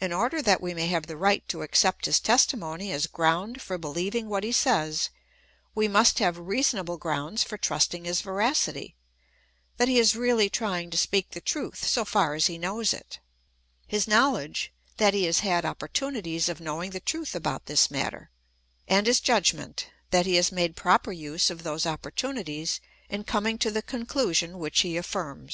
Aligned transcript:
In 0.00 0.12
order 0.12 0.42
that 0.42 0.60
we 0.60 0.74
may 0.74 0.88
have 0.88 1.06
the 1.06 1.16
right 1.16 1.42
to 1.48 1.62
accept 1.62 2.04
his 2.04 2.20
testimony 2.20 2.92
as 2.92 3.06
ground 3.06 3.62
for 3.62 3.78
believing 3.78 4.28
what 4.28 4.44
he 4.44 4.52
says, 4.52 5.08
we 5.74 5.88
must 5.88 6.18
have 6.18 6.36
reasonable 6.36 6.98
grounds 6.98 7.42
for 7.42 7.56
trusting 7.56 8.04
his 8.04 8.20
veracity, 8.20 8.96
that 9.78 9.88
he 9.88 9.98
is 9.98 10.14
really 10.14 10.50
trying 10.50 10.90
to 10.90 10.98
speak 10.98 11.30
the 11.30 11.40
truth 11.40 11.86
so 11.86 12.04
far 12.04 12.34
as 12.34 12.48
he 12.48 12.58
knows 12.58 12.92
it; 12.92 13.18
his 13.86 14.04
knoioledge, 14.06 14.72
that 14.98 15.14
he 15.14 15.24
has 15.24 15.38
had 15.40 15.64
opportunities 15.64 16.50
of 16.50 16.60
knowing 16.60 16.90
the 16.90 17.00
truth 17.00 17.34
about 17.34 17.64
this 17.64 17.90
matter; 17.90 18.28
and 18.86 19.06
his 19.06 19.20
judgment, 19.20 19.86
that 20.10 20.26
he 20.26 20.34
has 20.34 20.52
made 20.52 20.76
proper 20.76 21.12
use 21.12 21.48
of 21.48 21.62
those 21.62 21.86
opportunities 21.86 22.78
in 23.08 23.24
coming 23.24 23.56
to 23.56 23.70
the 23.70 23.80
conclusion 23.80 24.58
which 24.58 24.80
he 24.80 24.98
affirms. 24.98 25.48